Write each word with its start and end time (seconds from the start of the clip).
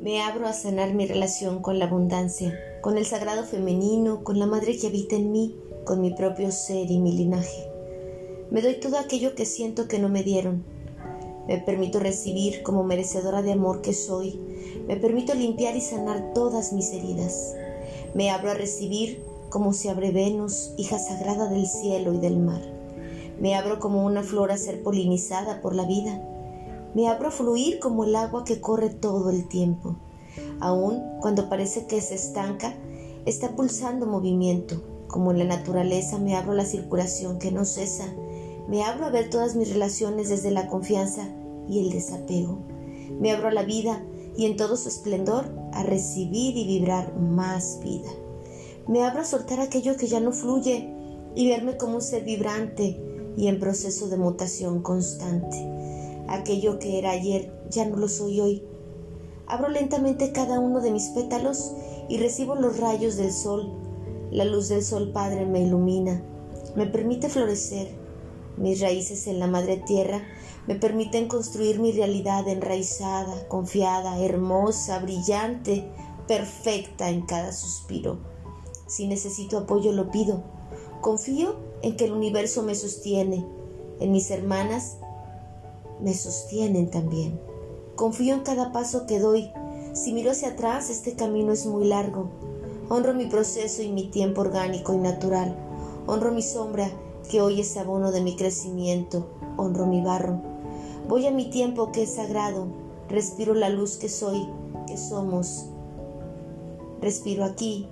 Me 0.00 0.22
abro 0.22 0.46
a 0.46 0.54
sanar 0.54 0.94
mi 0.94 1.06
relación 1.06 1.60
con 1.60 1.78
la 1.78 1.84
abundancia, 1.84 2.58
con 2.80 2.96
el 2.96 3.04
sagrado 3.04 3.44
femenino, 3.44 4.24
con 4.24 4.38
la 4.38 4.46
madre 4.46 4.78
que 4.78 4.86
habita 4.86 5.16
en 5.16 5.30
mí, 5.30 5.54
con 5.84 6.00
mi 6.00 6.14
propio 6.14 6.50
ser 6.52 6.90
y 6.90 6.98
mi 6.98 7.12
linaje. 7.12 7.68
Me 8.50 8.62
doy 8.62 8.80
todo 8.80 8.98
aquello 8.98 9.34
que 9.34 9.44
siento 9.44 9.88
que 9.88 9.98
no 9.98 10.08
me 10.08 10.22
dieron. 10.22 10.64
Me 11.46 11.58
permito 11.58 12.00
recibir 12.00 12.62
como 12.62 12.82
merecedora 12.82 13.42
de 13.42 13.52
amor 13.52 13.82
que 13.82 13.92
soy. 13.92 14.40
Me 14.88 14.96
permito 14.96 15.34
limpiar 15.34 15.76
y 15.76 15.82
sanar 15.82 16.32
todas 16.32 16.72
mis 16.72 16.94
heridas. 16.94 17.54
Me 18.14 18.30
abro 18.30 18.52
a 18.52 18.54
recibir 18.54 19.22
como 19.50 19.74
se 19.74 19.90
abre 19.90 20.12
Venus, 20.12 20.72
hija 20.78 20.98
sagrada 20.98 21.50
del 21.50 21.66
cielo 21.66 22.14
y 22.14 22.18
del 22.18 22.38
mar. 22.38 22.62
Me 23.38 23.54
abro 23.54 23.78
como 23.78 24.06
una 24.06 24.22
flor 24.22 24.50
a 24.50 24.56
ser 24.56 24.82
polinizada 24.82 25.60
por 25.60 25.74
la 25.74 25.84
vida. 25.84 26.22
Me 26.94 27.08
abro 27.08 27.28
a 27.28 27.30
fluir 27.30 27.78
como 27.78 28.04
el 28.04 28.16
agua 28.16 28.44
que 28.44 28.60
corre 28.60 28.90
todo 28.90 29.30
el 29.30 29.48
tiempo. 29.48 29.96
Aun 30.60 31.02
cuando 31.20 31.48
parece 31.48 31.86
que 31.86 32.00
se 32.00 32.14
estanca, 32.14 32.74
está 33.26 33.54
pulsando 33.54 34.06
movimiento. 34.06 34.82
Como 35.06 35.30
en 35.32 35.38
la 35.38 35.44
naturaleza 35.44 36.18
me 36.18 36.36
abro 36.36 36.54
la 36.54 36.64
circulación 36.64 37.38
que 37.38 37.52
no 37.52 37.64
cesa. 37.64 38.06
Me 38.68 38.84
abro 38.84 39.06
a 39.06 39.10
ver 39.10 39.30
todas 39.30 39.56
mis 39.56 39.72
relaciones 39.72 40.28
desde 40.28 40.50
la 40.50 40.68
confianza 40.68 41.28
y 41.68 41.80
el 41.80 41.90
desapego. 41.90 42.58
Me 43.18 43.32
abro 43.32 43.48
a 43.48 43.52
la 43.52 43.62
vida 43.62 44.02
y 44.36 44.46
en 44.46 44.56
todo 44.56 44.76
su 44.76 44.88
esplendor 44.88 45.46
a 45.72 45.82
recibir 45.82 46.56
y 46.56 46.66
vibrar 46.66 47.16
más 47.18 47.80
vida. 47.82 48.10
Me 48.86 49.04
abro 49.04 49.20
a 49.20 49.24
soltar 49.24 49.60
aquello 49.60 49.96
que 49.96 50.06
ya 50.06 50.20
no 50.20 50.32
fluye 50.32 50.92
y 51.34 51.48
verme 51.48 51.76
como 51.76 51.96
un 51.96 52.02
ser 52.02 52.24
vibrante 52.24 53.00
y 53.36 53.46
en 53.46 53.60
proceso 53.60 54.08
de 54.08 54.16
mutación 54.16 54.82
constante. 54.82 55.56
Aquello 56.30 56.78
que 56.78 56.98
era 56.98 57.10
ayer 57.10 57.52
ya 57.70 57.84
no 57.84 57.96
lo 57.96 58.08
soy 58.08 58.40
hoy. 58.40 58.62
Abro 59.48 59.68
lentamente 59.68 60.30
cada 60.30 60.60
uno 60.60 60.80
de 60.80 60.92
mis 60.92 61.08
pétalos 61.08 61.72
y 62.08 62.18
recibo 62.18 62.54
los 62.54 62.78
rayos 62.78 63.16
del 63.16 63.32
sol. 63.32 63.68
La 64.30 64.44
luz 64.44 64.68
del 64.68 64.84
sol 64.84 65.10
Padre 65.12 65.44
me 65.44 65.60
ilumina, 65.60 66.22
me 66.76 66.86
permite 66.86 67.28
florecer. 67.28 67.88
Mis 68.56 68.80
raíces 68.80 69.26
en 69.26 69.40
la 69.40 69.48
madre 69.48 69.82
tierra 69.84 70.22
me 70.68 70.76
permiten 70.76 71.26
construir 71.26 71.80
mi 71.80 71.90
realidad 71.90 72.46
enraizada, 72.46 73.48
confiada, 73.48 74.20
hermosa, 74.20 75.00
brillante, 75.00 75.90
perfecta 76.28 77.10
en 77.10 77.22
cada 77.22 77.52
suspiro. 77.52 78.18
Si 78.86 79.08
necesito 79.08 79.58
apoyo 79.58 79.90
lo 79.90 80.12
pido. 80.12 80.44
Confío 81.00 81.56
en 81.82 81.96
que 81.96 82.04
el 82.04 82.12
universo 82.12 82.62
me 82.62 82.76
sostiene, 82.76 83.44
en 83.98 84.12
mis 84.12 84.30
hermanas 84.30 84.98
me 86.02 86.14
sostienen 86.14 86.90
también. 86.90 87.40
Confío 87.96 88.34
en 88.34 88.40
cada 88.40 88.72
paso 88.72 89.06
que 89.06 89.18
doy. 89.18 89.50
Si 89.92 90.12
miro 90.12 90.30
hacia 90.30 90.50
atrás, 90.50 90.90
este 90.90 91.14
camino 91.14 91.52
es 91.52 91.66
muy 91.66 91.86
largo. 91.86 92.30
Honro 92.88 93.14
mi 93.14 93.26
proceso 93.26 93.82
y 93.82 93.92
mi 93.92 94.08
tiempo 94.10 94.40
orgánico 94.40 94.94
y 94.94 94.98
natural. 94.98 95.56
Honro 96.06 96.32
mi 96.32 96.42
sombra, 96.42 96.90
que 97.30 97.40
hoy 97.40 97.60
es 97.60 97.76
abono 97.76 98.10
de 98.10 98.20
mi 98.20 98.36
crecimiento. 98.36 99.26
Honro 99.56 99.86
mi 99.86 100.00
barro. 100.00 100.40
Voy 101.08 101.26
a 101.26 101.30
mi 101.30 101.50
tiempo 101.50 101.92
que 101.92 102.04
es 102.04 102.14
sagrado. 102.14 102.66
Respiro 103.08 103.54
la 103.54 103.68
luz 103.68 103.96
que 103.96 104.08
soy, 104.08 104.48
que 104.86 104.96
somos. 104.96 105.66
Respiro 107.00 107.44
aquí. 107.44 107.88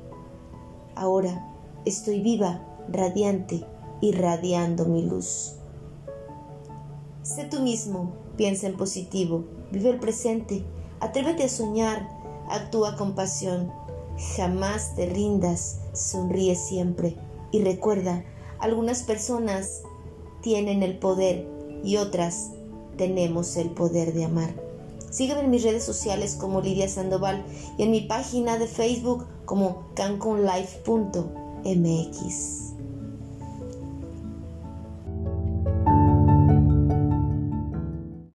Ahora 0.95 1.55
estoy 1.85 2.21
viva, 2.21 2.65
radiante, 2.89 3.65
irradiando 4.01 4.85
mi 4.85 5.03
luz. 5.03 5.57
Sé 7.29 7.45
tú 7.45 7.61
mismo, 7.61 8.13
piensa 8.39 8.67
en 8.67 8.79
positivo, 8.79 9.45
vive 9.71 9.91
el 9.91 10.01
presente, 10.01 10.65
atrévete 10.99 11.45
a 11.45 11.51
soñar, 11.51 12.09
actúa 12.49 12.97
con 12.97 13.15
pasión, 13.15 13.71
jamás 14.35 14.97
te 14.97 15.05
rindas, 15.05 15.81
sonríe 15.93 16.57
siempre 16.57 17.17
y 17.53 17.63
recuerda, 17.63 18.25
algunas 18.59 19.03
personas 19.03 19.83
tienen 20.41 20.83
el 20.83 20.99
poder 20.99 21.47
y 21.85 21.99
otras 21.99 22.53
tenemos 22.97 23.59
el 23.59 23.73
poder 23.73 24.15
de 24.15 24.25
amar. 24.25 24.55
Sígueme 25.11 25.43
en 25.43 25.51
mis 25.51 25.65
redes 25.65 25.85
sociales 25.85 26.35
como 26.35 26.63
Lidia 26.63 26.89
Sandoval 26.89 27.45
y 27.77 27.83
en 27.83 27.91
mi 27.91 28.01
página 28.01 28.57
de 28.57 28.67
Facebook 28.67 29.27
como 29.45 29.85
cancunlife.mx. 29.95 32.68